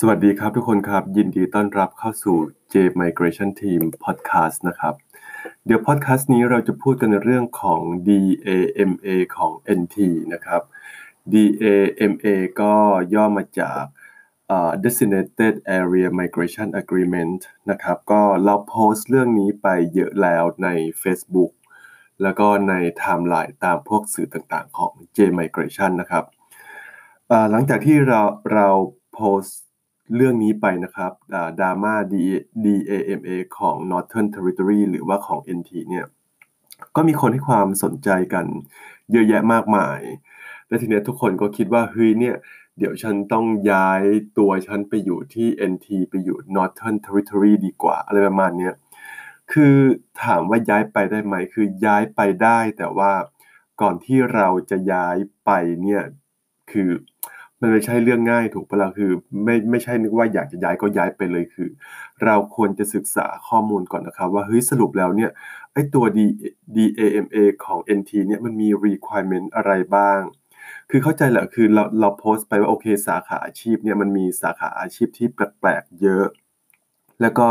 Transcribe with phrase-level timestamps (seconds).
[0.00, 2.36] สวัสดีครับทุกคนครับ ยินดีต้อนรับเข้าสู่
[2.72, 4.94] J Migration Team Podcast นะครับ
[5.64, 9.96] เดี๋ยว podcast นี้เราจะพูดกันในเรื่องของ DAMA ของ NT
[10.32, 10.62] นะครับ
[11.32, 12.26] DAMA
[12.60, 12.74] ก็
[13.14, 13.82] ย่อมาจาก
[14.56, 17.40] uh, Designated Area Migration Agreement
[17.70, 20.68] นะครับ ก็เราโพสต์เรื่องนี้ไปเยอะแล้วใน
[21.02, 21.52] Facebook
[22.22, 26.24] แล้วก็ในไทม์ไลน์ตามพวกสื่อต่างๆของ J Migration นะครับ
[27.50, 28.20] หลังจากที่เรา
[28.52, 28.68] เรา
[29.14, 29.67] โพสต์
[30.16, 31.12] เรื่องนี้ไปนะครับ
[31.60, 31.94] ดราม่า
[32.64, 36.06] DAMA ของ Northern Territory หรือว่าของ NT เนี่ย
[36.96, 38.46] ก็มีคนให้ความสนใจกัน
[39.12, 40.00] เยอะแยะมากมาย
[40.68, 42.36] และทีนี้ทุกคนก็คิดว่าเฮ้ยเนี่ย
[42.78, 44.02] เดี๋ยวฉันต้องย้าย
[44.38, 48.70] ตัวฉันไปอยู่ที่ NT ไปอยู่ Northern Territory ดีกว่าอะไรประมาณนี้
[49.52, 49.76] คือ
[50.22, 53.12] ถามว่าย้ายไปได้ไหม คือย้ายไปได้แต่ว่า
[53.80, 55.50] ก่อนที่เราจะย้ายไป
[55.82, 56.02] เนี่ย
[56.70, 56.90] คือ
[57.60, 59.10] มันไม่ใช่เรื่องง่ายถูกปะล่ะคือ
[59.44, 61.68] ไม่ไม่ใช่นึกว่าอยากจะย้ายก็ย้ายไปเลยคือ
[62.24, 65.30] เราควรจะศึกษาข้อมูลก่อนนะครับ ว่าเฮ้ยสรุปแล้วเนี่ย
[65.72, 66.18] ไอ้ตัว D
[66.76, 70.20] DAMA ของ NT เนี่ยมันมี requirement อะไรบ้าง
[70.90, 76.26] คือเข้าใจแหละคือเราเราโพสต์ไปว่าโอเคสาขาอาชีพเนี่ยมันมีสาขาอาชีพที่แปลกๆเยอะ
[77.20, 77.48] แล้วก็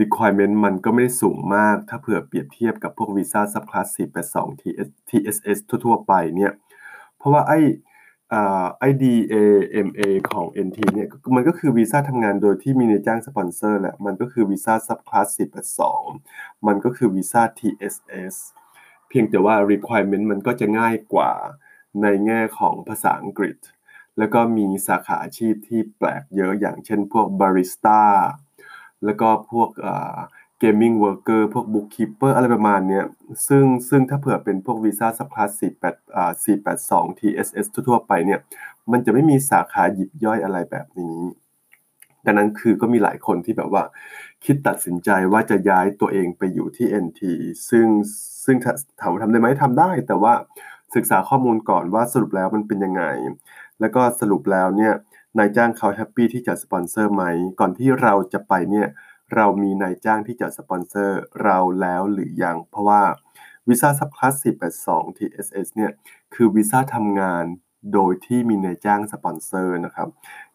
[0.00, 6.52] requirement มันก็ไม่ได้สูงมาก ถ้าเผื่อเปรียบเทียบกับพวกวีซ่า subclass 482 TS TSS ทั่วๆไปเนี่ย
[7.18, 7.60] เพราะว่าไอ้
[8.90, 15.26] DAMA ของ NT เนี่ยมันก็คือวีซ่าทำงานโดยที่มีนายจ้างสปอนเซอร์แหละ มันก็คือวีซ่า subclass
[15.96, 18.34] 482 มันก็คือวีซ่า TSS
[19.08, 21.32] เพียงแต่ว่า requirement มันก็จะง่ายกว่า
[22.02, 23.56] ในแง่ของภาษาอังกฤษ
[24.18, 28.02] แล้วก็มีสาขาอาชีพที่แปลกเยอะอย่างเช่นพวก barista
[29.04, 29.70] แล้วก็พวก
[30.58, 33.04] gaming worker พวก bookkeeper อะไรประมาณเนี้ย
[33.48, 36.32] ซึ่งซึ่งถ้าเผื่อเป็นพวกวีซ่า subclass 48อ่า
[36.76, 38.40] 482 TSS ทั่วไปเนี่ย
[38.92, 41.18] มันจะไม่มีสาขาหยิบย่อยอะไรแบบนี้
[42.26, 43.82] ดังนั้นคือก็มีหลายคนที่แบบว่า
[44.44, 47.20] คิดตัดสินใจว่าจะย้ายตัวเองไปอยู่ที่ NT
[47.68, 47.86] ซึ่ง
[48.44, 48.56] ซึ่ง
[49.00, 50.32] ถามว่าทำได้ไหมทำได้ แต่ว่า
[50.94, 53.02] ศึกษาข้อมูลก่อนว่าสรุปแล้วมันเป็นยังไง
[53.80, 54.94] แล้วก็สรุปแล้วเนี่ย
[55.38, 57.24] นายจ้างเขา happy ที่จะสปอนเซอร์ไหม
[57.60, 58.88] ก่อนที่เราจะไปเนี่ย
[59.34, 63.02] เรามีนายจ้างที่จะสปอนเซอร์เราแล้วหรือยัง เพราะว่า
[63.68, 64.34] วีซ่า subclass
[64.80, 65.92] 482 TSS เนี่ย
[66.34, 67.44] คือวีซ่าทำงาน
[67.94, 70.08] โดยที่มีนายจ้างสปอนเซอร์นะครับ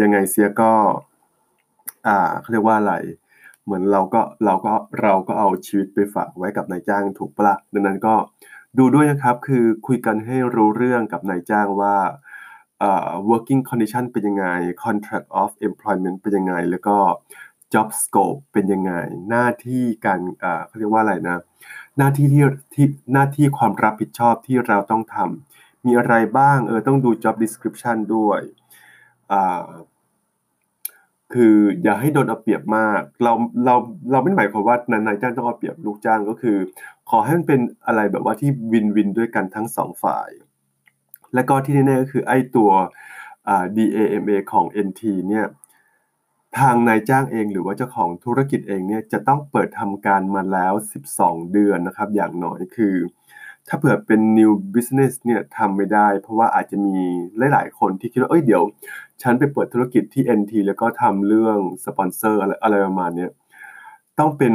[0.00, 0.72] ยังไงเสียก็
[2.06, 2.94] อ่าเขาเรียกว่าอะไร
[3.64, 8.14] เหมือนเราก็เราก็เราก็เอาชีวิตไปฝากไว้กับนายจ้างถูกปะล่ะดังนั้นก็
[8.78, 11.96] ดูด้วยนะครับ คือคุยกันให้รู้เรื่องกับนายจ้างว่า
[12.88, 14.46] uh, working condition เป็นยังไง
[14.84, 16.96] contract of employment เป็นยังไง แล้วก็
[17.74, 18.92] job scope เป็นยังไง
[19.30, 20.20] หน้าที่การ
[20.66, 21.38] เขาเรียกว่าอะไรนะ
[21.98, 22.44] หน้าที่ที่
[22.74, 28.40] ที่หน้าที่ความรับผิดชอบที่เราต้องทำมีอะไรบ้างเออต้องดู job description ด้วย
[31.32, 33.32] คืออย่าให้โดนเอาเปรียบมาก เรา
[33.64, 33.74] เรา
[34.12, 36.56] เราไม่หมายความว่านายจ้างต้องเอาเปรียบลูกจ้างก็คือ
[37.10, 40.30] ขอให้มันเป็นอะไรแบบว่าที่วินวินด้วยกันทั้งสองฝ่าย
[41.34, 42.70] และก็ที่แน่ๆก็คือไอ้ตัว
[43.76, 45.46] DAMA ของ NT เนี่ย
[46.58, 50.72] ทางนายจ้างเองหรือว่าเจ้าของธุรกิจเองเนี่ยจะต้องเปิดทำการมาแล้ว
[51.12, 52.96] 12 เดือนนะครับ อย่างน้อยคือ
[53.68, 56.96] ถ้าเผื่อเป็น new business เนี่ยทำไม่ได้ เพราะว่าอาจจะมี
[57.52, 58.62] หลาย ๆ คนที่คิดว่าเอ้ยเดี๋ยว
[59.22, 63.28] ฉันไปเปิดธุรกิจที่ NT แล้วก็ทำเรื่องสปอนเซอร์อะไรอะไรประมาณนี้
[64.18, 64.52] ต้องเป็น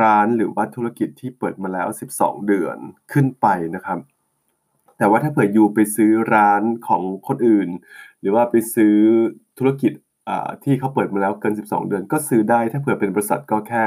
[0.00, 2.76] ร้านหรือว่าธุรกิจที่เปิดมาแล้ว 12 เดือน
[3.12, 3.98] ขึ้นไปนะครับ
[4.98, 7.68] แต่ว่าถ้าเผื่ออยู่ไปซื้อร้านของคนอื่น
[8.20, 8.96] หรือว่าไปซื้อ
[9.58, 9.92] ธุรกิจ
[10.64, 13.84] ที่เขาเปิดมาแล้วเกิน 12 เดือน ก็ซื้อได้ถ้าเผื่อเป็นบริษัทก็แค่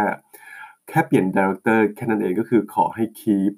[0.89, 3.53] แค่เปลี่ยนดีเรคเตอร์แค่นั้นเองก็คือขอให้ keep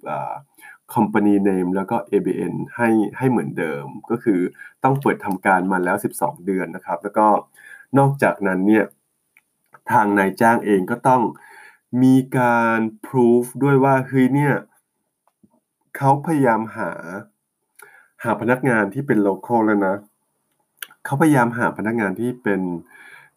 [0.94, 4.40] company name แล้วก็ ABN ให้ให้เหมือนเดิม ก็คือ
[4.84, 7.28] ต้องเปิดทำการมาแล้ว 12 เดือนนะครับ แล้วก็
[7.98, 8.86] นอกจากนั้นเนี่ย
[9.92, 11.22] ทางนายจ้างเองก็ต้อง
[12.04, 14.56] มีการ proof ด้วยว่าเฮ้ยเนี่ย
[15.98, 16.92] เขาพยายามหา
[18.24, 19.96] หาพนักงานที่เป็น local แล้วนะ
[21.06, 22.62] เขาพยายามหาพนักงานที่เป็น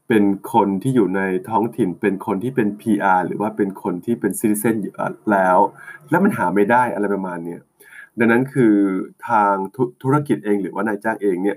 [0.09, 4.77] เป็นคนที่อยู่ในท้องถิ่น เป็นคนที่เป็น PR หรือว่าเป็นคนที่เป็นซิติเซน
[5.33, 5.59] แล้ว
[6.11, 7.59] แล้วมันหาไม่ได้อะไรประมาณนี้
[8.19, 8.75] ดังนั้นคือ
[9.29, 9.55] ทาง
[10.03, 11.57] ธุรกิจเองหรือว่านายจ้างเองเนี่ย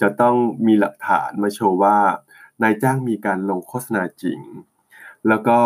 [0.00, 0.36] จะต้อง
[0.66, 1.98] มีหลักฐานมาโชว์ว่า
[2.62, 4.40] นายจ้างมีการลงโฆษณาจริง
[5.28, 5.58] แล้วก็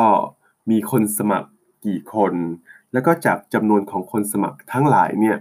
[0.70, 1.50] มีคนสมัคร
[1.86, 2.34] กี่คน
[2.92, 5.36] แล้วก็จากจำนวนของคนสมัครทั้งหลายเนี่ย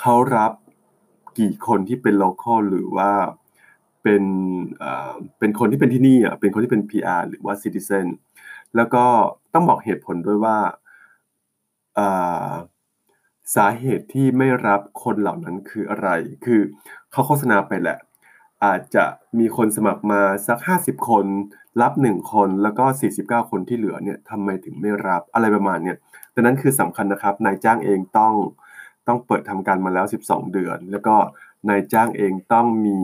[0.00, 0.52] เขารับ
[1.38, 3.12] กี่คนที่เป็น local หรือว่า
[4.02, 4.22] เป็น
[5.38, 8.06] เป็นคนที่เป็นที่นี่อะเป็นคนที่เป็น PR หรือว่า citizen
[8.76, 9.04] แล้วก็
[9.54, 10.58] ต้องบอกเหตุผลด้วยว่า
[13.56, 16.08] สาเหตุที่ไม่รับคนเหล่านั้นคืออะไร
[16.44, 16.60] คือ
[17.12, 17.98] เขาโฆษณาไปแหละ
[18.64, 19.04] อาจจะ
[19.38, 21.26] มีคนสมัครมาสัก 50 คน
[21.80, 22.84] รับ 1 คนแล้วก็
[23.42, 25.96] 49 คนที่เหลือเนี่ยทำไมถึงไม่รับอะไรประมาณเนี่ย
[26.34, 28.34] ดังนั้นคือสำคัญนะครับ นายจ้างเองต้อง
[29.06, 31.14] ต้องเปิดทำการมาแล้ว 12 เดือน แล้วก็
[31.68, 32.98] นายจ้างเองต้องมี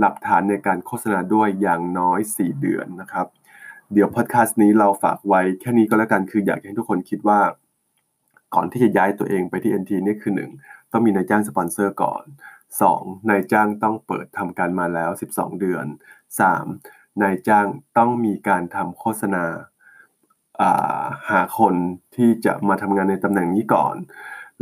[0.00, 3.26] หลักฐานในการโฆษณาด้วยอย่างน้อย 4 เดือนนะครับ
[3.92, 7.40] เดี๋ยวพอดแคสต์นี้เราฝากไว้แค่นี้ก็แล้วกันคืออยากให้ทุกคนคิดว่า
[8.54, 12.24] ก่อนที่จะย้ายตัวเองไปที่ NT นี่คือ 1 ต้องมีนายจ้างสปอนเซอร์ก่อน
[12.76, 13.30] 2.
[13.30, 15.86] นายจ้างต้องเปิดทำการมาแล้ว 12 เดือน
[16.54, 17.22] 3.
[17.22, 17.66] นายจ้าง
[17.98, 19.44] ต้องมีการทำโฆษณา
[21.30, 21.74] หาคน
[22.16, 23.96] ที่จะมาทำงานในตำแหน่งนี้ก่อน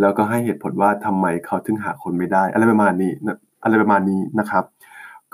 [0.01, 3.13] แล้วก็ให้เหตุผลว่าทำไมเขาถึงหาคนไม่ได้ อะไรประมาณนี้
[3.63, 4.65] อะไรประมาณนี้นะครับ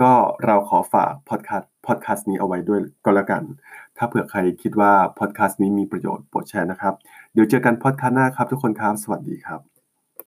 [0.00, 0.12] ก็
[0.44, 3.42] เราขอฝากพอดแคสต์พอดแคสต์นี้เอาไว้ด้วยก็แล้วกัน
[3.96, 6.94] ถ้าเผื่อใครคิดว่าพอดแคสต์นี้มีประโยชน์โปรดแชร์นะครับ
[7.32, 9.75] เดี๋ยวเจอกันพอดแคสต์หน้าครับทุกคนครับ สวัสดีครับ